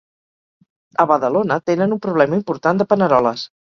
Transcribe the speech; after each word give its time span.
A 1.03 1.05
Badalona, 1.13 1.61
tenen 1.73 1.97
un 1.99 2.03
problema 2.09 2.43
important 2.43 2.85
de 2.85 2.93
paneroles. 2.95 3.51